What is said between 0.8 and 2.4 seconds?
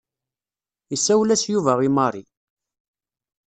Isawel-as Yuba i Mary.